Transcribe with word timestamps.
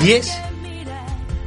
10, 0.00 0.32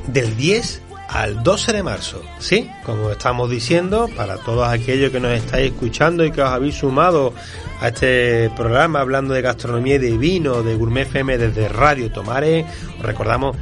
del 0.07 0.35
10 0.35 0.81
al 1.07 1.41
12 1.41 1.73
de 1.73 1.83
marzo, 1.83 2.21
¿sí? 2.39 2.69
Como 2.85 3.11
estamos 3.11 3.49
diciendo, 3.49 4.09
para 4.15 4.37
todos 4.37 4.67
aquellos 4.67 5.11
que 5.11 5.19
nos 5.19 5.31
estáis 5.31 5.71
escuchando 5.71 6.25
y 6.25 6.31
que 6.31 6.41
os 6.41 6.49
habéis 6.49 6.75
sumado 6.75 7.33
a 7.79 7.87
este 7.87 8.49
programa 8.55 8.99
hablando 8.99 9.33
de 9.33 9.41
gastronomía 9.41 9.95
y 9.95 9.99
de 9.99 10.17
vino 10.17 10.63
de 10.63 10.75
Gourmet 10.75 11.07
FM 11.07 11.37
desde 11.37 11.69
Radio 11.69 12.11
Tomare, 12.11 12.65
os 12.99 13.05
recordamos 13.05 13.55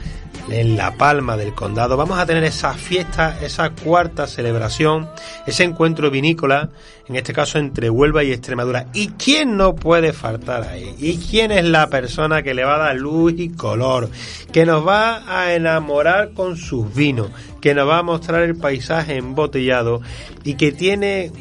en 0.52 0.77
La 0.77 0.95
Palma 0.95 1.38
del 1.38 1.54
Condado. 1.54 1.97
Vamos 1.97 2.20
a 2.20 2.25
tener 2.25 2.43
esa 2.43 2.73
fiesta, 2.73 3.38
esa 3.41 3.71
cuarta 3.71 4.27
celebración, 4.27 5.09
ese 5.45 5.63
encuentro 5.63 6.09
vinícola, 6.09 6.70
en 7.07 7.16
este 7.16 7.34
caso 7.34 7.57
entre 7.57 7.89
Huelva 7.89 8.23
y 8.23 8.31
Extremadura. 8.31 8.88
¿Y 8.93 9.09
quién 9.09 9.57
no 9.57 9.75
puede 9.75 10.13
faltar 10.13 10.63
ahí? 10.63 10.95
¿Y 10.98 11.17
quién 11.17 11.52
es 11.52 11.66
la 11.66 11.88
persona 11.88 12.43
que 12.43 12.54
le 12.54 12.63
va 12.63 12.75
a 12.75 12.80
dar 12.80 12.95
luz 12.95 13.34
y 13.38 13.49
color? 13.49 14.09
Que 14.52 14.66
nos 14.66 14.88
va 14.88 15.23
a 15.27 15.54
enamorar 15.54 16.34
con 16.34 16.57
sus 16.57 16.93
vinos, 16.93 17.29
que 17.62 17.73
nos 17.73 17.88
va 17.88 17.99
a 17.99 18.04
mostrar 18.04 18.43
el 18.43 18.55
paisaje 18.55 19.18
embotellado 19.18 20.02
y 20.43 20.55
que 20.55 20.71
tiene 20.71 21.31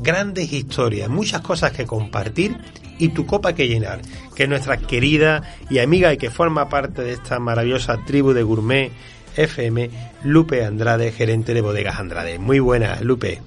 grandes 0.00 0.52
historias, 0.52 1.08
muchas 1.08 1.40
cosas 1.40 1.72
que 1.72 1.86
compartir 1.86 2.56
y 2.98 3.08
tu 3.08 3.26
copa 3.26 3.54
que 3.54 3.68
llenar, 3.68 4.00
que 4.36 4.44
es 4.44 4.48
nuestra 4.48 4.76
querida 4.76 5.42
y 5.70 5.78
amiga 5.78 6.12
y 6.12 6.18
que 6.18 6.30
forma 6.30 6.68
parte 6.68 7.02
de 7.02 7.12
esta 7.12 7.40
maravillosa 7.40 7.98
tribu 8.06 8.32
de 8.32 8.42
gourmet 8.42 8.92
FM, 9.36 9.90
Lupe 10.24 10.64
Andrade, 10.64 11.10
gerente 11.10 11.54
de 11.54 11.60
Bodegas 11.62 11.98
Andrade. 11.98 12.38
Muy 12.38 12.58
buena, 12.60 12.98
Lupe. 13.00 13.40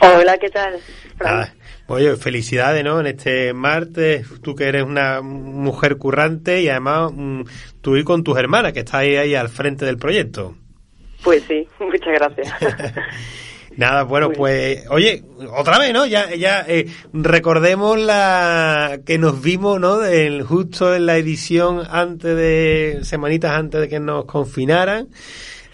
Hola, 0.00 0.38
¿qué 0.38 0.48
tal? 0.48 0.78
Ah, 1.20 1.48
oye, 1.86 2.16
felicidades, 2.16 2.84
¿no? 2.84 3.00
En 3.00 3.06
este 3.06 3.52
martes, 3.52 4.26
tú 4.42 4.54
que 4.54 4.64
eres 4.64 4.84
una 4.84 5.20
mujer 5.20 5.96
currante 5.96 6.60
y 6.62 6.68
además 6.68 7.12
mm, 7.14 7.42
tú 7.80 7.96
y 7.96 8.04
con 8.04 8.22
tus 8.22 8.38
hermanas 8.38 8.72
que 8.72 8.80
estáis 8.80 9.18
ahí 9.18 9.34
al 9.34 9.48
frente 9.48 9.84
del 9.84 9.98
proyecto. 9.98 10.54
Pues 11.22 11.42
sí, 11.48 11.66
muchas 11.80 12.14
gracias. 12.14 12.52
Nada, 13.78 14.02
bueno, 14.02 14.32
pues, 14.32 14.86
oye, 14.90 15.22
otra 15.56 15.78
vez, 15.78 15.92
¿no? 15.92 16.04
Ya, 16.04 16.34
ya 16.34 16.64
eh, 16.66 16.86
recordemos 17.12 17.96
la 17.96 18.98
que 19.06 19.18
nos 19.18 19.40
vimos, 19.40 19.78
¿no? 19.78 20.04
El, 20.04 20.42
justo 20.42 20.96
en 20.96 21.06
la 21.06 21.16
edición 21.16 21.82
antes 21.88 22.36
de, 22.36 22.98
semanitas 23.02 23.52
antes 23.52 23.80
de 23.82 23.88
que 23.88 24.00
nos 24.00 24.24
confinaran. 24.24 25.10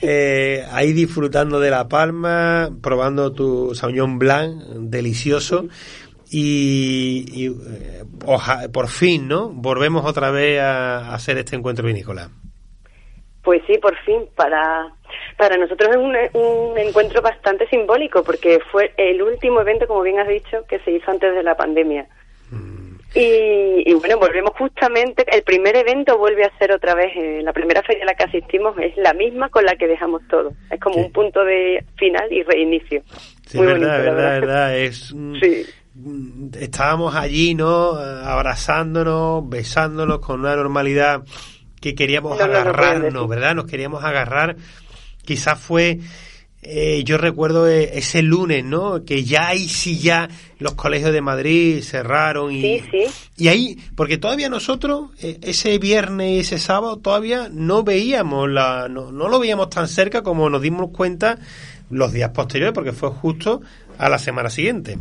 Eh, 0.02 0.62
ahí 0.70 0.92
disfrutando 0.92 1.58
de 1.60 1.70
La 1.70 1.88
Palma, 1.88 2.68
probando 2.82 3.32
tu 3.32 3.74
Sauvignon 3.74 4.18
Blanc, 4.18 4.62
delicioso. 4.80 5.68
Y, 6.30 7.24
y 7.32 7.46
eh, 7.46 8.04
por 8.70 8.88
fin, 8.88 9.28
¿no? 9.28 9.48
Volvemos 9.48 10.04
otra 10.04 10.30
vez 10.30 10.60
a 10.60 11.14
hacer 11.14 11.38
este 11.38 11.56
encuentro 11.56 11.86
vinícola. 11.86 12.28
Pues 13.42 13.62
sí, 13.66 13.78
por 13.78 13.96
fin, 14.04 14.24
para, 14.36 14.94
para 15.36 15.56
nosotros 15.56 15.90
es 15.90 15.96
un, 15.96 16.16
un, 16.40 16.78
encuentro 16.78 17.22
bastante 17.22 17.66
simbólico 17.68 18.22
porque 18.22 18.60
fue 18.70 18.92
el 18.96 19.22
último 19.22 19.60
evento, 19.60 19.86
como 19.86 20.02
bien 20.02 20.18
has 20.18 20.28
dicho, 20.28 20.64
que 20.68 20.78
se 20.80 20.92
hizo 20.92 21.10
antes 21.10 21.34
de 21.34 21.42
la 21.42 21.56
pandemia. 21.56 22.06
Mm. 22.50 22.94
Y, 23.14 23.90
y, 23.90 23.94
bueno, 23.94 24.18
volvemos 24.18 24.52
justamente, 24.58 25.24
el 25.30 25.42
primer 25.42 25.76
evento 25.76 26.18
vuelve 26.18 26.44
a 26.44 26.58
ser 26.58 26.72
otra 26.72 26.94
vez, 26.94 27.12
eh, 27.16 27.40
la 27.42 27.52
primera 27.52 27.82
feria 27.82 28.02
a 28.02 28.06
la 28.06 28.14
que 28.14 28.24
asistimos 28.24 28.76
es 28.78 28.96
la 28.96 29.14
misma 29.14 29.48
con 29.50 29.64
la 29.64 29.76
que 29.76 29.86
dejamos 29.86 30.22
todo. 30.28 30.52
Es 30.70 30.80
como 30.80 30.96
un 30.96 31.12
punto 31.12 31.44
de 31.44 31.84
final 31.96 32.32
y 32.32 32.42
reinicio. 32.42 33.02
Sí, 33.46 33.58
Muy 33.58 33.66
verdad, 33.66 33.98
bonito, 33.98 34.14
verdad, 34.16 34.40
verdad, 34.40 34.78
es... 34.78 35.14
Sí 35.40 35.64
estábamos 36.58 37.14
allí, 37.14 37.54
¿no? 37.54 37.92
Abrazándonos, 37.94 39.48
besándonos 39.48 40.18
con 40.18 40.40
una 40.40 40.56
normalidad 40.56 41.22
que 41.80 41.94
queríamos 41.94 42.40
agarrarnos, 42.40 43.28
¿verdad? 43.28 43.54
Nos 43.54 43.66
queríamos 43.66 44.02
agarrar. 44.02 44.56
Quizás 45.24 45.58
fue, 45.58 46.00
eh, 46.62 47.02
yo 47.04 47.18
recuerdo 47.18 47.68
eh, 47.68 47.98
ese 47.98 48.22
lunes, 48.22 48.64
¿no? 48.64 49.04
Que 49.04 49.24
ya 49.24 49.48
ahí 49.48 49.68
sí 49.68 49.98
ya 49.98 50.28
los 50.58 50.74
colegios 50.74 51.12
de 51.12 51.20
Madrid 51.20 51.82
cerraron 51.82 52.52
y, 52.52 52.62
sí, 52.62 52.84
sí. 52.90 53.04
y 53.36 53.48
ahí, 53.48 53.78
porque 53.96 54.18
todavía 54.18 54.48
nosotros, 54.48 55.10
eh, 55.20 55.38
ese 55.42 55.78
viernes 55.78 56.30
y 56.30 56.38
ese 56.40 56.58
sábado, 56.58 56.98
todavía 56.98 57.48
no 57.50 57.82
veíamos 57.82 58.48
la, 58.48 58.88
no, 58.88 59.12
no 59.12 59.28
lo 59.28 59.38
veíamos 59.38 59.70
tan 59.70 59.88
cerca 59.88 60.22
como 60.22 60.48
nos 60.48 60.62
dimos 60.62 60.90
cuenta 60.90 61.38
los 61.90 62.12
días 62.12 62.30
posteriores, 62.30 62.74
porque 62.74 62.92
fue 62.92 63.10
justo 63.10 63.60
a 63.98 64.08
la 64.08 64.18
semana 64.18 64.50
siguiente. 64.50 64.98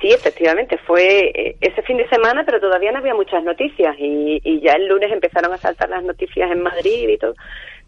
Sí, 0.00 0.12
efectivamente, 0.12 0.78
fue 0.86 1.32
eh, 1.34 1.56
ese 1.60 1.82
fin 1.82 1.96
de 1.96 2.08
semana, 2.08 2.44
pero 2.44 2.60
todavía 2.60 2.92
no 2.92 2.98
había 2.98 3.14
muchas 3.14 3.42
noticias 3.42 3.96
y, 3.98 4.40
y, 4.44 4.60
ya 4.60 4.74
el 4.74 4.86
lunes 4.86 5.10
empezaron 5.10 5.52
a 5.52 5.58
saltar 5.58 5.88
las 5.88 6.04
noticias 6.04 6.50
en 6.52 6.62
Madrid 6.62 7.08
y 7.08 7.18
todo 7.18 7.34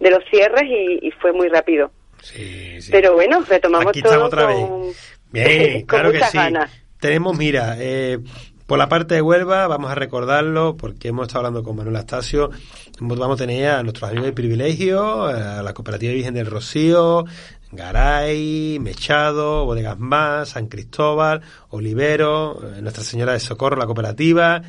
de 0.00 0.10
los 0.10 0.24
cierres 0.30 0.64
y, 0.64 1.06
y 1.06 1.10
fue 1.12 1.32
muy 1.32 1.48
rápido. 1.48 1.92
Sí, 2.22 2.80
sí. 2.82 2.90
Pero 2.90 3.14
bueno, 3.14 3.40
retomamos 3.48 3.88
Aquí 3.88 4.02
todo 4.02 4.24
otra 4.24 4.46
con, 4.46 4.88
vez. 4.88 5.20
Bien, 5.30 5.72
con 5.80 5.86
claro 5.86 6.12
que 6.12 6.22
sí. 6.24 6.36
ganas. 6.36 6.70
Tenemos, 6.98 7.36
mira, 7.36 7.76
eh, 7.78 8.18
por 8.66 8.78
la 8.78 8.88
parte 8.88 9.14
de 9.14 9.22
Huelva, 9.22 9.66
vamos 9.68 9.90
a 9.90 9.94
recordarlo 9.94 10.76
porque 10.76 11.08
hemos 11.08 11.28
estado 11.28 11.46
hablando 11.46 11.62
con 11.62 11.76
Manuel 11.76 11.96
Astacio. 11.96 12.50
Vamos 13.00 13.40
a 13.40 13.44
tener 13.44 13.68
a 13.68 13.82
nuestros 13.82 14.10
amigos 14.10 14.26
de 14.26 14.32
privilegio, 14.32 15.24
a 15.24 15.62
la 15.62 15.72
Cooperativa 15.72 16.12
Virgen 16.12 16.34
del 16.34 16.46
Rocío, 16.46 17.24
Garay, 17.72 18.78
Mechado, 18.80 19.64
Bodegas 19.64 19.98
Más, 19.98 20.50
San 20.50 20.66
Cristóbal, 20.66 21.42
Olivero, 21.68 22.58
eh, 22.62 22.82
Nuestra 22.82 23.04
Señora 23.04 23.32
de 23.32 23.40
Socorro, 23.40 23.76
la 23.76 23.86
cooperativa, 23.86 24.62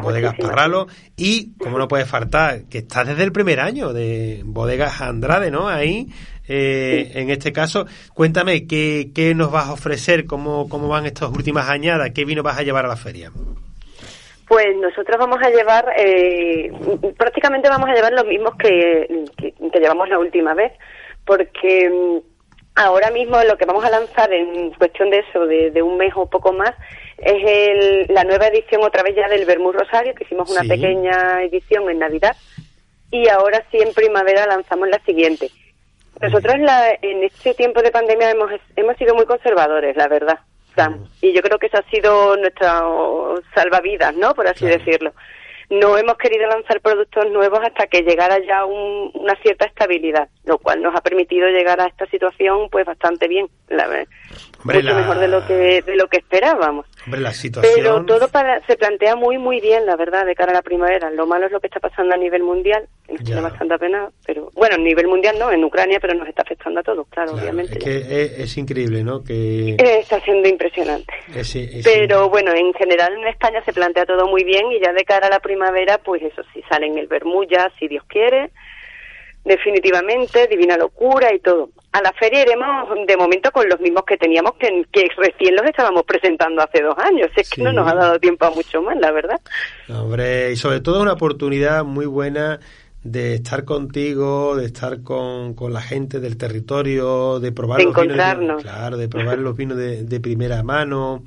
Bodegas 0.00 0.34
Parralo 0.38 0.86
y, 1.16 1.56
como 1.58 1.78
no 1.78 1.88
puede 1.88 2.04
faltar, 2.04 2.64
que 2.70 2.78
está 2.78 3.04
desde 3.04 3.22
el 3.22 3.32
primer 3.32 3.60
año 3.60 3.92
de 3.92 4.42
Bodegas 4.44 5.00
Andrade, 5.00 5.50
¿no? 5.50 5.68
Ahí, 5.68 6.08
eh, 6.48 7.12
en 7.14 7.30
este 7.30 7.52
caso, 7.52 7.86
cuéntame, 8.12 8.66
¿qué, 8.66 9.10
¿qué 9.14 9.34
nos 9.34 9.50
vas 9.50 9.68
a 9.68 9.72
ofrecer? 9.72 10.26
¿Cómo, 10.26 10.68
¿Cómo 10.68 10.88
van 10.88 11.06
estas 11.06 11.30
últimas 11.30 11.68
añadas? 11.68 12.10
¿Qué 12.14 12.24
vino 12.24 12.42
vas 12.42 12.58
a 12.58 12.62
llevar 12.62 12.84
a 12.84 12.88
la 12.88 12.96
feria? 12.96 13.30
Pues 14.46 14.76
nosotros 14.76 15.16
vamos 15.18 15.38
a 15.42 15.48
llevar, 15.48 15.86
eh, 15.96 16.70
prácticamente 17.16 17.68
vamos 17.68 17.88
a 17.88 17.94
llevar 17.94 18.12
los 18.12 18.26
mismos 18.26 18.54
que, 18.56 19.24
que, 19.36 19.52
que 19.52 19.80
llevamos 19.80 20.08
la 20.08 20.18
última 20.18 20.54
vez, 20.54 20.72
porque 21.24 21.88
mm, 21.88 22.33
ahora 22.74 23.10
mismo 23.10 23.42
lo 23.44 23.56
que 23.56 23.64
vamos 23.66 23.84
a 23.84 23.90
lanzar 23.90 24.32
en 24.32 24.70
cuestión 24.72 25.10
de 25.10 25.18
eso, 25.20 25.46
de, 25.46 25.70
de 25.70 25.82
un 25.82 25.96
mes 25.96 26.12
o 26.16 26.26
poco 26.26 26.52
más, 26.52 26.72
es 27.18 27.42
el, 27.46 28.06
la 28.12 28.24
nueva 28.24 28.48
edición 28.48 28.82
otra 28.82 29.02
vez 29.02 29.14
ya 29.16 29.28
del 29.28 29.44
Bermú 29.46 29.72
Rosario, 29.72 30.14
que 30.14 30.24
hicimos 30.24 30.50
una 30.50 30.62
Sí. 30.62 30.68
pequeña 30.68 31.42
edición 31.42 31.88
en 31.90 31.98
Navidad, 32.00 32.36
y 33.10 33.28
ahora 33.28 33.64
sí 33.70 33.78
en 33.80 33.92
primavera 33.94 34.46
lanzamos 34.46 34.88
la 34.88 34.98
siguiente. 35.04 35.50
Nosotros 36.20 36.58
la, 36.58 36.90
en 37.02 37.24
este 37.24 37.54
tiempo 37.54 37.82
de 37.82 37.90
pandemia 37.90 38.30
hemos, 38.30 38.50
hemos 38.76 38.96
sido 38.96 39.14
muy 39.14 39.26
conservadores, 39.26 39.96
la 39.96 40.08
verdad. 40.08 40.38
Sam. 40.76 41.06
Y 41.20 41.32
yo 41.32 41.40
creo 41.42 41.58
que 41.58 41.66
eso 41.66 41.78
ha 41.78 41.90
sido 41.90 42.36
nuestra 42.36 42.82
salvavidas, 43.54 44.14
¿no? 44.16 44.34
Por 44.34 44.46
así 44.48 44.60
Claro. 44.66 44.78
decirlo. 44.78 45.12
No 45.80 45.96
hemos 45.98 46.16
querido 46.18 46.46
lanzar 46.46 46.80
productos 46.80 47.30
nuevos 47.30 47.60
hasta 47.62 47.86
que 47.86 48.02
llegara 48.02 48.38
ya 48.46 48.64
un- 48.64 49.10
una 49.14 49.34
cierta 49.42 49.64
estabilidad, 49.66 50.28
lo 50.44 50.58
cual 50.58 50.82
nos 50.82 50.94
ha 50.94 51.00
permitido 51.00 51.48
llegar 51.48 51.80
a 51.80 51.86
esta 51.86 52.06
situación 52.06 52.68
pues 52.70 52.84
bastante 52.86 53.28
bien, 53.28 53.48
la, 53.68 53.84
Hombre, 53.84 54.06
mucho 54.64 54.80
la- 54.82 54.94
mejor 54.94 55.18
de 55.18 55.28
lo 55.28 55.46
que 55.46 55.82
de 55.82 55.96
lo 55.96 56.06
que 56.08 56.18
esperábamos. 56.18 56.86
Hombre, 57.04 57.20
la 57.20 57.32
situación... 57.32 57.74
Pero 57.76 58.04
todo 58.06 58.28
para, 58.28 58.64
se 58.66 58.76
plantea 58.76 59.14
muy 59.16 59.36
muy 59.38 59.60
bien, 59.60 59.84
la 59.86 59.96
verdad, 59.96 60.24
de 60.24 60.34
cara 60.34 60.52
a 60.52 60.54
la 60.54 60.62
primavera. 60.62 61.10
Lo 61.10 61.26
malo 61.26 61.46
es 61.46 61.52
lo 61.52 61.60
que 61.60 61.66
está 61.66 61.80
pasando 61.80 62.14
a 62.14 62.16
nivel 62.16 62.42
mundial, 62.42 62.88
que 63.06 63.12
nos 63.14 63.24
tiene 63.24 63.40
bastante 63.42 63.78
pena, 63.78 64.10
pero 64.26 64.50
bueno, 64.54 64.76
a 64.76 64.78
nivel 64.78 65.06
mundial 65.08 65.36
no, 65.38 65.52
en 65.52 65.62
Ucrania, 65.64 65.98
pero 66.00 66.14
nos 66.14 66.26
está 66.28 66.42
afectando 66.42 66.80
a 66.80 66.82
todos, 66.82 67.06
claro, 67.08 67.32
Claro, 67.32 67.42
obviamente. 67.42 67.78
es 67.78 67.84
que 67.84 67.96
es, 67.98 68.38
es 68.40 68.56
increíble, 68.56 69.04
¿no? 69.04 69.22
Que 69.22 69.70
Eh, 69.78 69.98
Está 70.00 70.18
siendo 70.20 70.48
impresionante. 70.48 71.12
es- 71.34 71.54
es- 71.56 71.84
Pero 71.84 72.28
bueno, 72.30 72.52
en 72.54 72.72
general 72.74 73.12
en 73.14 73.26
España 73.26 73.62
se 73.64 73.72
plantea 73.72 74.06
todo 74.06 74.26
muy 74.26 74.44
bien 74.44 74.72
y 74.72 74.80
ya 74.80 74.92
de 74.92 75.04
cara 75.04 75.26
a 75.26 75.30
la 75.30 75.40
primavera, 75.40 75.98
pues 75.98 76.22
eso 76.22 76.42
sí, 76.54 76.62
salen 76.70 76.96
el 76.98 77.06
Bermuya, 77.06 77.70
si 77.78 77.88
Dios 77.88 78.04
quiere, 78.08 78.50
definitivamente, 79.44 80.46
Divina 80.46 80.76
Locura 80.76 81.32
y 81.34 81.38
todo. 81.40 81.68
A 81.94 82.02
la 82.02 82.12
feria 82.12 82.42
iremos 82.42 82.88
de 83.06 83.16
momento 83.16 83.52
con 83.52 83.68
los 83.68 83.78
mismos 83.78 84.02
que 84.04 84.16
teníamos, 84.16 84.54
que, 84.58 84.84
que 84.90 85.08
recién 85.16 85.54
los 85.54 85.64
estábamos 85.64 86.02
presentando 86.02 86.60
hace 86.60 86.82
dos 86.82 86.96
años. 86.98 87.30
Es 87.36 87.48
que 87.48 87.62
no 87.62 87.72
nos 87.72 87.86
ha 87.86 87.94
dado 87.94 88.18
tiempo 88.18 88.46
a 88.46 88.50
mucho 88.50 88.82
más, 88.82 88.96
la 88.98 89.12
verdad. 89.12 89.40
Hombre, 89.88 90.50
y 90.50 90.56
sobre 90.56 90.80
todo 90.80 90.96
es 90.96 91.02
una 91.02 91.12
oportunidad 91.12 91.84
muy 91.84 92.06
buena 92.06 92.58
de 93.04 93.34
estar 93.34 93.64
contigo, 93.64 94.56
de 94.56 94.64
estar 94.64 95.02
con, 95.02 95.54
con 95.54 95.72
la 95.72 95.82
gente 95.82 96.18
del 96.18 96.36
territorio, 96.36 97.38
de 97.38 97.52
probar 97.52 97.78
De 97.78 97.84
los 97.84 97.94
vinos, 97.94 98.62
claro, 98.62 98.96
de 98.96 99.08
probar 99.08 99.38
los 99.38 99.56
vinos 99.56 99.76
de, 99.76 100.02
de 100.02 100.20
primera 100.20 100.64
mano, 100.64 101.22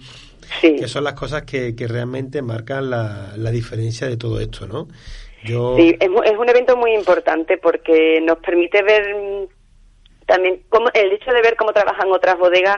Sí. 0.61 0.75
que 0.77 0.87
son 0.87 1.03
las 1.03 1.13
cosas 1.13 1.43
que, 1.43 1.75
que 1.75 1.87
realmente 1.87 2.41
marcan 2.41 2.89
la, 2.89 3.33
la 3.35 3.51
diferencia 3.51 4.07
de 4.07 4.15
todo 4.15 4.39
esto, 4.39 4.65
¿no? 4.65 4.87
Yo, 5.43 5.75
Sí, 5.77 5.95
es, 5.99 6.09
un 6.09 6.49
evento 6.49 6.75
muy 6.77 6.93
importante 6.93 7.57
porque 7.57 8.19
nos 8.21 8.37
permite 8.39 8.81
ver 8.81 9.47
también 10.27 10.61
cómo, 10.69 10.89
el 10.93 11.11
hecho 11.11 11.31
de 11.31 11.41
ver 11.41 11.55
cómo 11.55 11.73
trabajan 11.73 12.11
otras 12.11 12.37
bodegas 12.37 12.77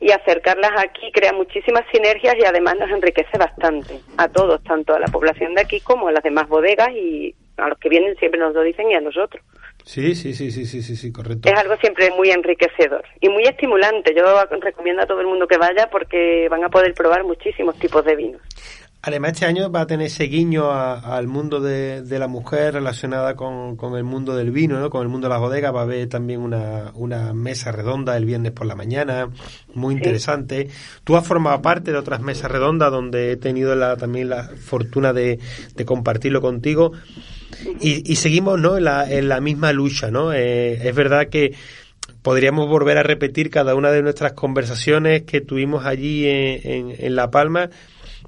y 0.00 0.10
acercarlas 0.12 0.72
aquí 0.78 1.10
crea 1.12 1.32
muchísimas 1.32 1.84
sinergias 1.92 2.34
y 2.38 2.44
además 2.44 2.76
nos 2.78 2.90
enriquece 2.90 3.38
bastante 3.38 4.00
a 4.16 4.28
todos, 4.28 4.62
tanto 4.64 4.94
a 4.94 4.98
la 4.98 5.06
población 5.06 5.54
de 5.54 5.62
aquí 5.62 5.80
como 5.80 6.08
a 6.08 6.12
las 6.12 6.22
demás 6.22 6.48
bodegas 6.48 6.90
y 6.90 7.34
a 7.56 7.68
los 7.68 7.78
que 7.78 7.88
vienen 7.90 8.16
siempre 8.16 8.40
nos 8.40 8.54
lo 8.54 8.62
dicen 8.62 8.90
y 8.90 8.94
a 8.94 9.00
nosotros. 9.00 9.42
Sí, 9.84 10.14
sí, 10.14 10.34
sí, 10.34 10.50
sí, 10.50 10.66
sí, 10.66 10.82
sí, 10.82 10.96
sí, 10.96 11.12
correcto. 11.12 11.48
Es 11.48 11.58
algo 11.58 11.76
siempre 11.76 12.10
muy 12.10 12.30
enriquecedor 12.30 13.04
y 13.20 13.28
muy 13.28 13.44
estimulante. 13.44 14.14
Yo 14.14 14.24
recomiendo 14.60 15.02
a 15.02 15.06
todo 15.06 15.20
el 15.20 15.26
mundo 15.26 15.46
que 15.46 15.56
vaya 15.58 15.88
porque 15.90 16.48
van 16.50 16.64
a 16.64 16.68
poder 16.68 16.94
probar 16.94 17.24
muchísimos 17.24 17.78
tipos 17.78 18.04
de 18.04 18.16
vinos. 18.16 18.42
Además, 19.02 19.32
este 19.32 19.46
año 19.46 19.72
va 19.72 19.82
a 19.82 19.86
tener 19.86 20.08
ese 20.08 20.24
guiño 20.24 20.70
al 20.70 21.26
mundo 21.26 21.60
de, 21.60 22.04
la 22.18 22.26
mujer 22.26 22.74
relacionada 22.74 23.34
con, 23.34 23.78
el 23.96 24.04
mundo 24.04 24.36
del 24.36 24.50
vino, 24.50 24.78
¿no? 24.78 24.90
con 24.90 25.00
el 25.00 25.08
mundo 25.08 25.26
de 25.26 25.30
las 25.30 25.40
bodegas. 25.40 25.74
Va 25.74 25.80
a 25.80 25.84
haber 25.84 26.06
también 26.08 26.40
una, 26.40 26.92
una 26.94 27.32
mesa 27.32 27.72
redonda 27.72 28.14
el 28.18 28.26
viernes 28.26 28.52
por 28.52 28.66
la 28.66 28.74
mañana, 28.74 29.30
muy 29.72 29.94
interesante. 29.94 30.68
Tú 31.02 31.16
has 31.16 31.26
formado 31.26 31.62
parte 31.62 31.92
de 31.92 31.96
otras 31.96 32.20
mesas 32.20 32.50
redondas 32.50 32.90
donde 32.90 33.32
he 33.32 33.36
tenido 33.38 33.74
la, 33.74 33.96
también 33.96 34.28
la 34.28 34.44
fortuna 34.44 35.14
de, 35.14 35.38
compartirlo 35.86 36.42
contigo. 36.42 36.92
Y, 37.80 38.16
seguimos 38.16 38.60
¿no? 38.60 38.76
en, 38.76 38.84
la, 38.84 39.10
en 39.10 39.30
la 39.30 39.40
misma 39.40 39.72
lucha. 39.72 40.10
¿no? 40.10 40.34
Eh, 40.34 40.86
es 40.86 40.94
verdad 40.94 41.28
que 41.28 41.54
podríamos 42.20 42.68
volver 42.68 42.98
a 42.98 43.02
repetir 43.02 43.48
cada 43.48 43.74
una 43.74 43.90
de 43.92 44.02
nuestras 44.02 44.34
conversaciones 44.34 45.22
que 45.22 45.40
tuvimos 45.40 45.86
allí 45.86 46.26
en, 46.26 46.94
en 46.98 47.16
La 47.16 47.30
Palma 47.30 47.70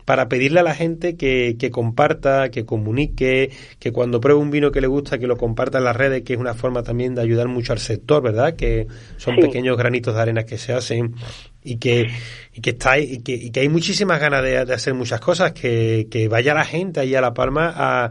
para 0.05 0.29
pedirle 0.29 0.61
a 0.61 0.63
la 0.63 0.75
gente 0.75 1.17
que, 1.17 1.57
que, 1.59 1.71
comparta, 1.71 2.51
que 2.51 2.65
comunique, 2.65 3.51
que 3.79 3.93
cuando 3.93 4.21
pruebe 4.21 4.41
un 4.41 4.51
vino 4.51 4.73
que 4.73 4.81
le 4.81 4.87
gusta, 4.87 5.19
que 5.19 5.27
lo 5.27 5.37
comparta 5.37 5.79
en 5.79 5.85
las 5.85 5.97
redes, 5.97 6.23
que 6.23 6.35
es 6.35 6.39
una 6.39 6.55
forma 6.55 6.83
también 6.83 7.15
de 7.15 7.23
ayudar 7.23 7.49
mucho 7.49 7.73
al 7.73 7.79
sector, 7.79 8.23
¿verdad? 8.23 8.57
Que 8.57 8.87
son 9.17 9.37
pequeños 9.37 9.77
granitos 9.77 10.15
de 10.15 10.21
arena 10.21 10.45
que 10.45 10.59
se 10.59 10.73
hacen 10.73 11.15
y 11.63 11.77
que, 11.77 12.09
y 12.53 12.61
que, 12.61 12.71
está, 12.71 12.99
y 12.99 13.23
que, 13.23 13.33
y 13.33 13.51
que 13.51 13.61
hay 13.61 13.69
muchísimas 13.69 14.21
ganas 14.21 14.43
de, 14.43 14.59
hacer 14.59 14.95
muchas 14.95 15.21
cosas, 15.21 15.53
que, 15.53 16.09
que 16.11 16.29
vaya 16.29 16.55
la 16.55 16.65
gente 16.65 17.01
ahí 17.01 17.15
a 17.15 17.21
La 17.21 17.35
Palma 17.35 17.73
a, 17.75 18.11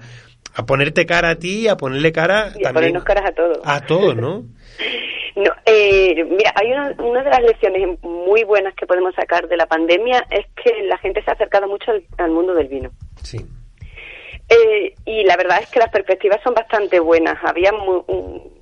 a 0.53 0.65
ponerte 0.65 1.05
cara 1.05 1.31
a 1.31 1.35
ti, 1.35 1.67
a 1.67 1.77
ponerle 1.77 2.11
cara 2.11 2.53
y 2.57 2.65
a 2.65 2.73
ponernos 2.73 3.03
caras 3.03 3.25
a 3.29 3.31
todos. 3.33 3.59
A 3.63 3.81
todos, 3.81 4.15
¿no? 4.15 4.45
No, 5.41 5.51
eh, 5.65 6.23
mira, 6.23 6.53
hay 6.55 6.71
una, 6.71 6.93
una 6.99 7.23
de 7.23 7.29
las 7.31 7.41
lecciones 7.41 7.99
muy 8.03 8.43
buenas 8.43 8.75
que 8.75 8.85
podemos 8.85 9.15
sacar 9.15 9.47
de 9.47 9.57
la 9.57 9.65
pandemia 9.65 10.23
es 10.29 10.45
que 10.61 10.83
la 10.83 10.99
gente 10.99 11.23
se 11.23 11.31
ha 11.31 11.33
acercado 11.33 11.67
mucho 11.67 11.91
al, 12.17 12.31
mundo 12.31 12.53
del 12.53 12.67
vino. 12.67 12.91
Sí. 13.23 13.39
Eh, 14.49 14.93
y 15.05 15.23
la 15.23 15.37
verdad 15.37 15.59
es 15.61 15.69
que 15.69 15.79
las 15.79 15.89
perspectivas 15.89 16.41
son 16.43 16.53
bastante 16.53 16.99
buenas. 16.99 17.37
Había 17.43 17.71
un, 17.73 18.61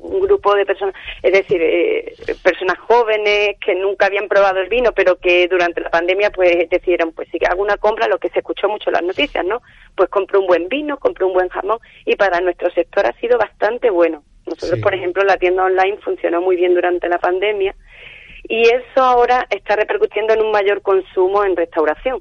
grupo 0.00 0.54
de 0.54 0.66
personas, 0.66 0.94
es 1.22 1.32
decir, 1.32 1.60
eh, 1.62 2.14
personas 2.42 2.78
jóvenes 2.78 3.56
que 3.64 3.74
nunca 3.74 4.06
habían 4.06 4.28
probado 4.28 4.60
el 4.60 4.68
vino, 4.68 4.92
pero 4.92 5.16
que 5.16 5.48
durante 5.48 5.80
la 5.80 5.90
pandemia 5.90 6.30
pues 6.30 6.68
decidieron, 6.68 7.12
pues 7.12 7.28
si 7.30 7.38
hago 7.44 7.62
una 7.62 7.78
compra, 7.78 8.06
lo 8.06 8.18
que 8.18 8.28
se 8.28 8.40
escuchó 8.40 8.68
mucho 8.68 8.90
en 8.90 8.94
las 8.94 9.02
noticias, 9.02 9.44
¿no? 9.44 9.60
Pues 9.96 10.08
compré 10.10 10.38
un 10.38 10.46
buen 10.46 10.68
vino, 10.68 10.98
compré 10.98 11.24
un 11.24 11.32
buen 11.32 11.48
jamón 11.48 11.78
y 12.04 12.14
para 12.16 12.40
nuestro 12.40 12.70
sector 12.70 13.06
ha 13.06 13.12
sido 13.18 13.38
bastante 13.38 13.90
bueno. 13.90 14.22
Nosotros, 14.48 14.80
por 14.80 14.94
ejemplo, 14.94 15.22
la 15.24 15.36
tienda 15.36 15.64
online 15.64 15.98
funcionó 15.98 16.40
muy 16.40 16.56
bien 16.56 16.74
durante 16.74 17.08
la 17.08 17.18
pandemia 17.18 17.74
y 18.48 18.62
eso 18.62 19.02
ahora 19.02 19.46
está 19.50 19.76
repercutiendo 19.76 20.34
en 20.34 20.42
un 20.42 20.50
mayor 20.50 20.82
consumo 20.82 21.44
en 21.44 21.56
restauración. 21.56 22.20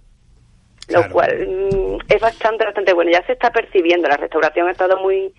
Lo 0.89 1.09
cual 1.09 1.47
mm, 1.47 1.97
es 2.07 2.21
bastante, 2.21 2.65
bastante 2.65 2.93
bueno. 2.93 3.11
Ya 3.11 3.25
se 3.25 3.33
está 3.33 3.49
percibiendo, 3.51 4.07
la 4.07 4.17
restauración 4.17 4.67
ha 4.67 4.71
estado 4.71 4.97
muy 4.97 5.33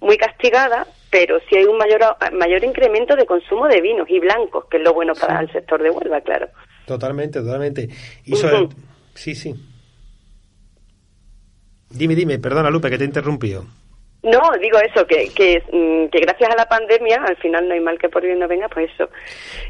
muy 0.00 0.16
castigada, 0.18 0.86
pero 1.10 1.38
sí 1.48 1.56
hay 1.56 1.64
un 1.64 1.78
mayor 1.78 2.00
mayor 2.32 2.64
incremento 2.64 3.16
de 3.16 3.24
consumo 3.24 3.66
de 3.66 3.80
vinos 3.80 4.08
y 4.10 4.18
blancos, 4.20 4.66
que 4.70 4.76
es 4.76 4.82
lo 4.82 4.92
bueno 4.92 5.14
para 5.14 5.40
el 5.40 5.50
sector 5.52 5.82
de 5.82 5.90
Huelva, 5.90 6.20
claro. 6.20 6.48
Totalmente, 6.86 7.40
totalmente. 7.40 7.88
Y 8.24 8.36
Sí, 9.14 9.34
sí. 9.34 9.54
Dime, 11.88 12.14
dime, 12.14 12.38
perdona 12.38 12.68
Lupe, 12.68 12.90
que 12.90 12.98
te 12.98 13.04
he 13.04 13.06
interrumpido. 13.06 13.64
No, 14.26 14.40
digo 14.60 14.78
eso, 14.80 15.06
que, 15.06 15.28
que, 15.32 15.62
mm, 15.72 16.10
que, 16.10 16.18
gracias 16.18 16.50
a 16.50 16.56
la 16.56 16.66
pandemia, 16.66 17.22
al 17.24 17.36
final 17.36 17.68
no 17.68 17.74
hay 17.74 17.80
mal 17.80 17.96
que 17.96 18.08
por 18.08 18.22
bien 18.22 18.40
no 18.40 18.48
venga, 18.48 18.68
pues 18.68 18.90
eso. 18.92 19.08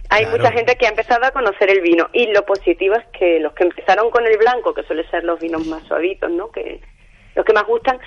Hay 0.08 0.24
mucha 0.26 0.50
gente 0.50 0.76
que 0.76 0.86
ha 0.86 0.88
empezado 0.88 1.26
a 1.26 1.30
conocer 1.30 1.68
el 1.68 1.82
vino 1.82 2.08
y 2.14 2.32
lo 2.32 2.42
positivo 2.46 2.94
es 2.94 3.04
que 3.18 3.38
los 3.38 3.52
que 3.52 3.64
empezaron 3.64 4.10
con 4.10 4.26
el 4.26 4.38
blanco, 4.38 4.72
que 4.72 4.82
suele 4.84 5.06
ser 5.10 5.24
los 5.24 5.38
vinos 5.40 5.66
más 5.66 5.82
suavitos, 5.86 6.30
¿no? 6.30 6.50
Que 6.50 6.80
los 7.34 7.44
que 7.44 7.52
más 7.52 7.66
gustan, 7.66 7.98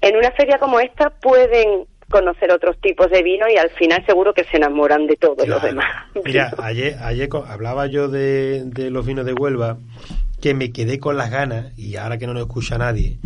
en 0.00 0.16
una 0.16 0.32
feria 0.32 0.58
como 0.58 0.80
esta 0.80 1.10
pueden 1.10 1.86
conocer 2.10 2.50
otros 2.50 2.76
tipos 2.80 3.08
de 3.12 3.22
vino 3.22 3.46
y 3.48 3.56
al 3.56 3.70
final 3.70 4.04
seguro 4.04 4.34
que 4.34 4.42
se 4.44 4.56
enamoran 4.56 5.06
de 5.06 5.14
todos 5.14 5.46
los 5.46 5.62
demás. 5.62 5.86
Mira, 6.24 6.50
ayer, 6.58 6.96
ayer 7.02 7.28
hablaba 7.46 7.86
yo 7.86 8.08
de, 8.08 8.64
de 8.64 8.90
los 8.90 9.06
vinos 9.06 9.24
de 9.24 9.32
Huelva 9.32 9.78
que 10.42 10.54
me 10.54 10.72
quedé 10.72 10.98
con 10.98 11.16
las 11.16 11.30
ganas 11.30 11.72
y 11.78 11.96
ahora 11.96 12.18
que 12.18 12.26
no 12.26 12.34
nos 12.34 12.42
escucha 12.42 12.78
nadie 12.78 13.18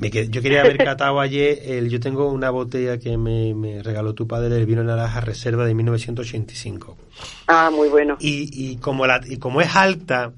yo 0.00 0.42
quería 0.42 0.60
haber 0.60 0.78
catado 0.78 1.20
ayer, 1.20 1.58
el, 1.64 1.90
yo 1.90 2.00
tengo 2.00 2.30
una 2.30 2.50
botella 2.50 2.98
que 2.98 3.16
me, 3.18 3.82
regaló 3.82 4.14
tu 4.14 4.26
padre 4.26 4.48
del 4.48 4.66
vino 4.66 4.82
naranja 4.82 5.20
reserva 5.20 5.66
de 5.66 5.74
1985. 5.74 6.96
Ah, 7.46 7.70
muy 7.72 7.88
bueno. 7.88 8.16
Y, 8.18 8.50
y, 8.52 8.76
como, 8.76 9.06
la, 9.06 9.20
y 9.26 9.36
como 9.36 9.60
es 9.60 9.74
alta 9.76 10.32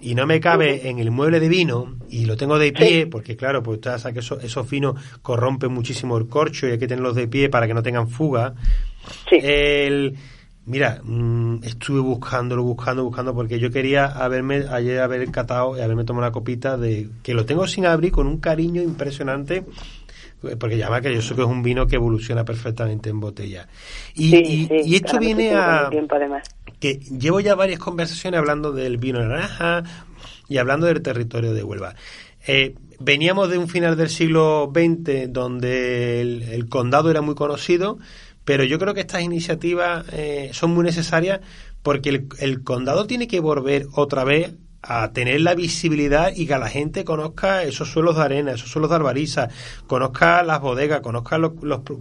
y 0.00 0.14
no 0.14 0.26
me 0.26 0.40
cabe 0.40 0.88
en 0.88 0.98
el 0.98 1.10
mueble 1.10 1.40
de 1.40 1.48
vino 1.48 1.96
y 2.10 2.26
lo 2.26 2.36
tengo 2.36 2.58
de 2.58 2.72
pie, 2.72 3.06
porque 3.06 3.36
claro, 3.36 3.62
pues 3.62 3.76
usted 3.76 3.98
sabe 3.98 4.14
que 4.14 4.20
eso, 4.20 4.38
esos 4.40 4.68
vinos 4.68 5.00
corrompen 5.22 5.72
muchísimo 5.72 6.18
el 6.18 6.28
corcho 6.28 6.66
y 6.66 6.72
hay 6.72 6.78
que 6.78 6.86
tenerlos 6.86 7.14
de 7.14 7.26
pie 7.26 7.48
para 7.48 7.66
que 7.66 7.74
no 7.74 7.82
tengan 7.82 8.08
fuga. 8.08 8.54
Sí. 9.28 9.38
El, 9.42 10.16
Mira, 10.66 11.00
mm, 11.04 11.62
estuve 11.62 12.00
buscándolo, 12.00 12.64
buscando, 12.64 13.04
buscando, 13.04 13.32
porque 13.32 13.60
yo 13.60 13.70
quería 13.70 14.06
haberme, 14.06 14.64
ayer 14.68 15.00
haber 15.00 15.30
catado 15.30 15.76
y 15.76 15.80
haberme 15.80 16.04
tomado 16.04 16.26
una 16.26 16.32
copita 16.32 16.76
de, 16.76 17.08
que 17.22 17.34
lo 17.34 17.46
tengo 17.46 17.68
sin 17.68 17.86
abrir 17.86 18.10
con 18.10 18.26
un 18.26 18.38
cariño 18.38 18.82
impresionante, 18.82 19.64
porque 20.58 20.76
llama 20.76 21.00
que 21.00 21.14
yo 21.14 21.22
sé 21.22 21.36
que 21.36 21.42
es 21.42 21.46
un 21.46 21.62
vino 21.62 21.86
que 21.86 21.94
evoluciona 21.94 22.44
perfectamente 22.44 23.10
en 23.10 23.20
botella. 23.20 23.68
Y, 24.14 24.68
y, 24.70 24.96
esto 24.96 25.20
viene 25.20 25.54
a... 25.54 25.88
que 26.80 26.94
llevo 26.94 27.38
ya 27.38 27.54
varias 27.54 27.78
conversaciones 27.78 28.38
hablando 28.38 28.72
del 28.72 28.96
vino 28.96 29.20
naranja 29.20 29.84
y 30.48 30.58
hablando 30.58 30.86
del 30.86 31.00
territorio 31.00 31.54
de 31.54 31.62
Huelva. 31.62 31.94
Eh, 32.44 32.74
veníamos 32.98 33.50
de 33.50 33.58
un 33.58 33.68
final 33.68 33.96
del 33.96 34.08
siglo 34.08 34.72
XX 34.74 35.32
donde 35.32 36.20
el 36.20 36.68
condado 36.68 37.08
era 37.08 37.20
muy 37.20 37.36
conocido, 37.36 37.98
pero 38.46 38.62
yo 38.62 38.78
creo 38.78 38.94
que 38.94 39.00
estas 39.00 39.22
iniciativas 39.22 40.06
eh, 40.12 40.50
son 40.52 40.70
muy 40.70 40.84
necesarias 40.84 41.40
porque 41.82 42.26
el, 42.38 42.62
condado 42.62 43.06
tiene 43.06 43.26
que 43.26 43.40
volver 43.40 43.86
otra 43.94 44.24
vez 44.24 44.54
a 44.82 45.12
tener 45.12 45.40
la 45.40 45.56
visibilidad 45.56 46.30
y 46.34 46.46
que 46.46 46.56
la 46.56 46.68
gente 46.68 47.04
conozca 47.04 47.64
esos 47.64 47.90
suelos 47.90 48.16
de 48.16 48.22
arena, 48.22 48.52
esos 48.52 48.70
suelos 48.70 48.88
de 48.90 48.96
albariza, 48.96 49.48
conozca 49.88 50.44
las 50.44 50.60
bodegas, 50.60 51.00
conozca 51.00 51.38
los, 51.38 51.54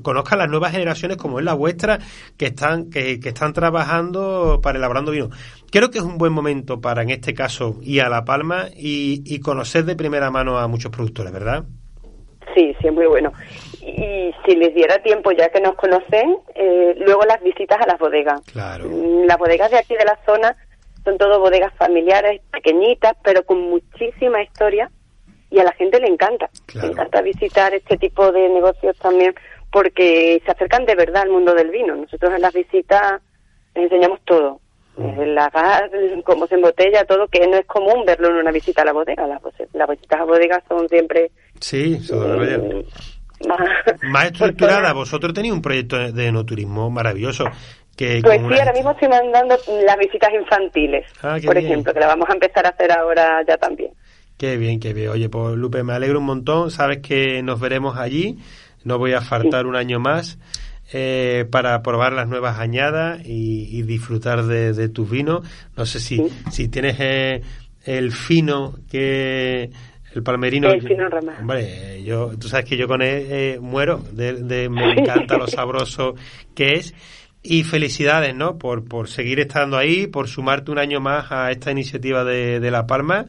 conozca 0.03 0.35
las 0.35 0.47
nuevas 0.47 0.71
generaciones 0.71 1.17
como 1.17 1.39
es 1.39 1.45
la 1.45 1.55
vuestra 1.55 1.97
que 2.37 2.45
están 2.47 2.91
que, 2.91 3.19
que, 3.19 3.29
están 3.29 3.53
trabajando 3.53 4.59
para 4.61 4.77
elaborando 4.77 5.11
vino. 5.11 5.31
Creo 5.71 5.89
que 5.89 5.97
es 5.97 6.03
un 6.03 6.19
buen 6.19 6.31
momento 6.31 6.79
para 6.79 7.01
en 7.01 7.09
este 7.09 7.33
caso 7.33 7.79
ir 7.81 8.03
a 8.03 8.09
La 8.09 8.23
Palma 8.23 8.67
y, 8.75 9.23
y 9.25 9.39
conocer 9.39 9.83
de 9.85 9.95
primera 9.95 10.29
mano 10.29 10.59
a 10.59 10.67
muchos 10.67 10.91
productores, 10.91 11.33
¿verdad? 11.33 11.65
Sí, 12.53 12.75
sí, 12.81 12.91
muy 12.91 13.07
bueno. 13.07 13.31
Y 13.97 14.33
si 14.45 14.55
les 14.55 14.73
diera 14.73 15.01
tiempo, 15.01 15.31
ya 15.31 15.49
que 15.49 15.61
nos 15.61 15.75
conocen, 15.75 16.37
eh, 16.55 16.95
luego 16.97 17.23
las 17.23 17.41
visitas 17.41 17.79
a 17.81 17.87
las 17.87 17.97
bodegas. 17.97 18.41
Claro. 18.51 18.89
Mm, 18.89 19.25
las 19.25 19.37
bodegas 19.37 19.71
de 19.71 19.77
aquí 19.77 19.95
de 19.95 20.05
la 20.05 20.19
zona 20.25 20.55
son 21.03 21.17
todo 21.17 21.39
bodegas 21.39 21.73
familiares, 21.75 22.41
pequeñitas, 22.51 23.13
pero 23.23 23.45
con 23.45 23.61
muchísima 23.61 24.41
historia 24.41 24.91
y 25.49 25.59
a 25.59 25.63
la 25.63 25.71
gente 25.73 25.99
le 25.99 26.07
encanta. 26.07 26.49
Le 26.73 26.87
encanta 26.87 27.21
visitar 27.21 27.73
este 27.73 27.97
tipo 27.97 28.31
de 28.31 28.49
negocios 28.49 28.97
también 28.97 29.33
porque 29.71 30.41
se 30.43 30.51
acercan 30.51 30.85
de 30.85 30.95
verdad 30.95 31.23
al 31.23 31.29
mundo 31.29 31.53
del 31.53 31.69
vino. 31.69 31.95
Nosotros 31.95 32.33
en 32.33 32.41
las 32.41 32.53
visitas 32.53 33.21
les 33.75 33.83
enseñamos 33.85 34.19
todo. 34.25 34.59
Mm. 34.97 35.21
El 35.21 35.35
lagar, 35.35 35.91
cómo 36.23 36.47
se 36.47 36.55
embotella, 36.55 37.05
todo, 37.05 37.27
que 37.27 37.45
no 37.47 37.57
es 37.57 37.65
común 37.65 38.05
verlo 38.05 38.29
en 38.29 38.35
una 38.35 38.51
visita 38.51 38.81
a 38.81 38.85
la 38.85 38.93
bodega. 38.93 39.27
Las, 39.27 39.41
las 39.73 39.89
visitas 39.89 40.19
a 40.19 40.23
bodegas 40.23 40.63
son 40.67 40.89
siempre 40.89 41.31
Sí, 41.59 41.99
eh, 42.11 42.85
más, 44.09 44.25
estructurada. 44.25 44.93
Vosotros 44.93 45.33
tenéis 45.33 45.53
un 45.53 45.61
proyecto 45.61 45.97
de 46.11 46.27
enoturismo 46.27 46.89
maravilloso. 46.89 47.45
Que 47.95 48.19
pues 48.21 48.41
sí, 48.41 48.59
ahora 48.59 48.73
mismo 48.73 48.91
estoy 48.91 49.07
mandando 49.07 49.55
las 49.85 49.97
visitas 49.97 50.29
infantiles, 50.33 51.05
ah, 51.23 51.37
por 51.45 51.57
ejemplo, 51.57 51.93
que 51.93 51.99
la 52.01 52.07
vamos 52.07 52.29
a 52.29 52.33
empezar 52.33 52.65
a 52.65 52.69
hacer 52.69 52.91
ahora 52.91 53.41
ya 53.47 53.55
también. 53.55 53.91
Qué 54.37 54.57
bien, 54.57 54.81
qué 54.81 54.93
bien. 54.93 55.09
Oye, 55.09 55.29
pues 55.29 55.55
Lupe, 55.55 55.81
me 55.83 55.93
alegro 55.93 56.19
un 56.19 56.25
montón. 56.25 56.71
Sabes 56.71 56.97
que 56.97 57.41
nos 57.41 57.59
veremos 57.59 57.97
allí. 57.97 58.37
No 58.83 58.97
voy 58.97 59.13
a 59.13 59.21
faltar 59.21 59.65
un 59.65 59.77
año 59.77 59.99
más. 59.99 60.37
Eh, 60.91 61.45
para 61.49 61.81
probar 61.81 62.13
las 62.13 62.27
nuevas 62.27 62.59
añadas 62.59 63.19
y, 63.25 63.81
disfrutar 63.83 64.43
de, 64.43 64.89
tus 64.89 65.09
vinos. 65.09 65.47
No 65.75 65.85
sé 65.85 65.99
si, 65.99 66.21
si 66.51 66.67
tienes 66.67 66.97
eh, 66.99 67.41
el 67.85 68.11
fino 68.11 68.75
que 68.89 69.71
el 70.15 70.23
palmerino. 70.23 70.69
Hombre, 71.39 72.01
yo, 72.03 72.31
tú 72.39 72.47
sabes 72.47 72.65
que 72.65 72.77
yo 72.77 72.87
con 72.87 73.01
él 73.01 73.27
eh, 73.29 73.59
muero, 73.61 74.01
de, 74.11 74.69
me 74.69 74.93
encanta 74.93 75.37
lo 75.37 75.47
sabroso 75.47 76.15
que 76.55 76.73
es. 76.73 76.93
y 77.43 77.63
felicidades, 77.63 78.33
¿no? 78.33 78.57
Por, 78.57 78.87
por 78.87 79.09
seguir 79.09 79.39
estando 79.39 79.77
ahí, 79.77 80.07
por 80.07 80.27
sumarte 80.27 80.71
un 80.71 80.79
año 80.79 80.99
más 81.01 81.31
a 81.31 81.51
esta 81.51 81.71
iniciativa 81.71 82.23
de, 82.23 82.59
de 82.59 82.71
La 82.71 82.87
Palma. 82.87 83.25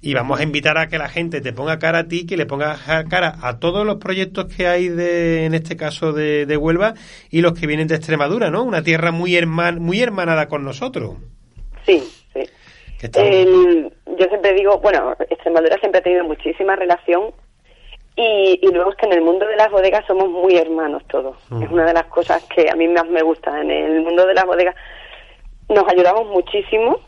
Y 0.00 0.14
vamos 0.14 0.38
a 0.38 0.44
invitar 0.44 0.78
a 0.78 0.86
que 0.86 0.96
la 0.96 1.08
gente 1.08 1.40
te 1.40 1.52
ponga 1.52 1.80
cara 1.80 2.00
a 2.00 2.04
ti, 2.04 2.24
que 2.24 2.36
le 2.36 2.46
ponga 2.46 2.78
cara 3.08 3.36
a 3.42 3.58
todos 3.58 3.84
los 3.84 3.96
proyectos 3.96 4.44
que 4.54 4.68
hay 4.68 4.88
de, 4.88 5.44
en 5.44 5.54
este 5.54 5.76
caso 5.76 6.12
de, 6.12 6.46
de 6.46 6.56
Huelva 6.56 6.94
y 7.30 7.40
los 7.40 7.58
que 7.58 7.66
vienen 7.66 7.88
de 7.88 7.96
Extremadura, 7.96 8.48
¿no? 8.48 8.62
Una 8.62 8.82
tierra 8.82 9.10
muy 9.10 9.34
herman, 9.34 9.80
muy 9.80 10.00
hermanada 10.00 10.46
con 10.46 10.62
nosotros. 10.62 11.16
Sí, 11.84 12.00
sí. 13.00 13.90
yo 14.18 14.26
siempre 14.26 14.52
digo, 14.54 14.78
bueno, 14.78 15.14
Extremadura 15.30 15.78
siempre 15.78 16.00
ha 16.00 16.02
tenido 16.02 16.24
muchísima 16.24 16.76
relación 16.76 17.32
y, 18.16 18.58
y, 18.60 18.72
luego 18.72 18.90
es 18.90 18.96
que 18.96 19.06
en 19.06 19.12
el 19.12 19.22
mundo 19.22 19.46
de 19.46 19.54
las 19.54 19.70
bodegas 19.70 20.04
somos 20.06 20.28
muy 20.28 20.56
hermanos 20.56 21.04
todos. 21.08 21.36
Mm. 21.50 21.62
Es 21.62 21.70
una 21.70 21.84
de 21.84 21.92
las 21.92 22.06
cosas 22.06 22.44
que 22.46 22.68
a 22.68 22.74
mí 22.74 22.88
más 22.88 23.06
me 23.06 23.22
gusta. 23.22 23.60
En 23.60 23.70
el 23.70 24.00
mundo 24.02 24.26
de 24.26 24.34
las 24.34 24.44
bodegas 24.44 24.74
nos 25.68 25.86
ayudamos 25.88 26.26
muchísimo 26.26 26.98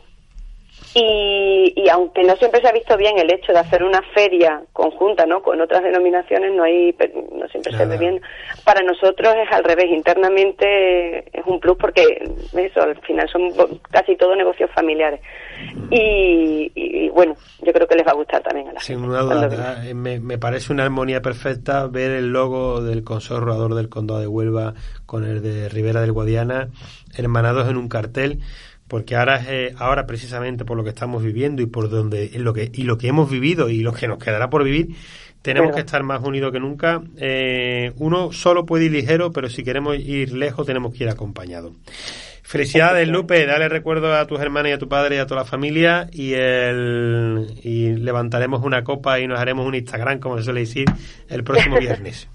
y, 0.93 1.73
y, 1.75 1.89
aunque 1.89 2.23
no 2.23 2.35
siempre 2.35 2.59
se 2.59 2.67
ha 2.67 2.73
visto 2.73 2.97
bien 2.97 3.17
el 3.17 3.31
hecho 3.31 3.53
de 3.53 3.59
hacer 3.59 3.81
una 3.81 4.01
feria 4.13 4.61
conjunta 4.73 5.25
no 5.25 5.41
con 5.41 5.61
otras 5.61 5.83
denominaciones 5.83 6.51
no 6.53 6.63
hay 6.63 6.93
no 7.31 7.47
siempre 7.47 7.71
se 7.77 7.85
ve 7.85 7.97
bien. 7.97 8.21
Para 8.65 8.81
nosotros 8.81 9.33
es 9.37 9.49
al 9.53 9.63
revés 9.63 9.85
internamente 9.89 11.19
es 11.31 11.45
un 11.45 11.61
plus 11.61 11.77
porque 11.77 12.03
eso 12.53 12.81
al 12.81 12.99
final 13.01 13.29
son 13.29 13.53
casi 13.89 14.17
todos 14.17 14.35
negocios 14.35 14.69
familiares. 14.71 15.21
Y, 15.91 16.71
y, 16.75 17.09
bueno 17.09 17.35
yo 17.61 17.71
creo 17.71 17.87
que 17.87 17.95
les 17.95 18.05
va 18.05 18.11
a 18.11 18.15
gustar 18.15 18.41
también 18.41 18.67
a 18.67 18.73
la 18.73 18.79
sin 18.81 19.01
duda 19.01 19.87
eh, 19.87 19.93
me, 19.93 20.19
me, 20.19 20.37
parece 20.37 20.73
una 20.73 20.83
armonía 20.83 21.21
perfecta 21.21 21.87
ver 21.87 22.11
el 22.11 22.33
logo 22.33 22.81
del 22.81 23.03
Consejo 23.03 23.39
Rodador 23.39 23.75
del 23.75 23.87
Condado 23.87 24.19
de 24.19 24.27
Huelva 24.27 24.73
con 25.05 25.23
el 25.23 25.41
de 25.41 25.69
Rivera 25.69 26.01
del 26.01 26.11
Guadiana 26.11 26.69
hermanados 27.15 27.69
en 27.69 27.77
un 27.77 27.87
cartel 27.87 28.41
porque 28.91 29.15
ahora 29.15 29.41
eh, 29.47 29.73
ahora 29.77 30.05
precisamente 30.05 30.65
por 30.65 30.75
lo 30.75 30.83
que 30.83 30.89
estamos 30.89 31.23
viviendo 31.23 31.61
y 31.61 31.65
por 31.65 31.89
donde 31.89 32.29
lo 32.35 32.53
que 32.53 32.69
y 32.73 32.83
lo 32.83 32.97
que 32.97 33.07
hemos 33.07 33.31
vivido 33.31 33.69
y 33.69 33.79
lo 33.79 33.93
que 33.93 34.05
nos 34.05 34.21
quedará 34.21 34.49
por 34.49 34.65
vivir 34.65 34.89
tenemos 35.41 35.73
que 35.73 35.79
estar 35.79 36.03
más 36.03 36.21
unidos 36.21 36.51
que 36.51 36.59
nunca. 36.59 37.01
Eh, 37.17 37.93
uno 37.95 38.33
solo 38.33 38.65
puede 38.65 38.85
ir 38.85 38.91
ligero 38.91 39.31
pero 39.31 39.47
si 39.47 39.63
queremos 39.63 39.97
ir 39.97 40.33
lejos 40.33 40.67
tenemos 40.67 40.93
que 40.93 41.05
ir 41.05 41.09
acompañados 41.09 41.71
felicidades 42.43 43.07
Lupe. 43.07 43.45
Dale 43.45 43.69
recuerdo 43.69 44.13
a 44.13 44.27
tus 44.27 44.41
hermanas 44.41 44.71
y 44.71 44.73
a 44.73 44.77
tu 44.77 44.89
padre 44.89 45.15
y 45.15 45.19
a 45.19 45.25
toda 45.25 45.43
la 45.43 45.47
familia 45.47 46.07
y 46.11 46.33
el 46.33 47.47
y 47.63 47.95
levantaremos 47.95 48.61
una 48.61 48.83
copa 48.83 49.21
y 49.21 49.27
nos 49.27 49.39
haremos 49.39 49.65
un 49.65 49.75
Instagram 49.75 50.19
como 50.19 50.37
se 50.37 50.43
suele 50.43 50.59
decir 50.59 50.85
el 51.29 51.45
próximo 51.45 51.77
viernes. 51.79 52.27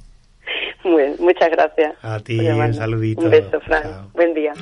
Muchas 1.18 1.50
gracias 1.50 1.96
a 2.00 2.18
ti 2.20 2.38
un 2.38 2.72
saludito 2.72 3.20
un 3.20 3.30
beso 3.30 3.60
Fran. 3.60 4.08
Buen 4.14 4.32
día 4.32 4.54